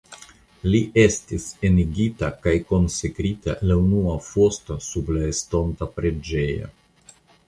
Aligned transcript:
La 0.75 0.79
estis 1.01 1.43
enigita 1.67 2.29
kaj 2.45 2.53
konsekrita 2.71 3.55
la 3.73 3.77
unua 3.81 4.15
fosto 4.29 4.79
sub 4.87 5.13
la 5.17 5.21
estonta 5.35 5.89
preĝejo. 5.99 6.71